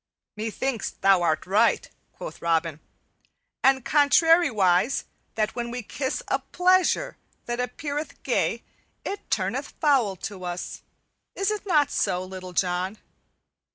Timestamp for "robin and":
2.41-3.85